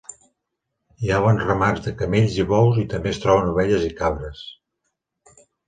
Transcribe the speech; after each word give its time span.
Hi 1.03 1.11
ha 1.11 1.19
bons 1.25 1.43
ramats 1.49 1.83
de 1.89 1.93
camells 1.99 2.39
i 2.41 2.47
bous 2.53 2.81
i 2.85 2.87
també 2.95 3.13
es 3.13 3.23
troben 3.27 3.53
ovelles 3.55 3.87
i 3.91 3.95
cabres. 4.03 4.45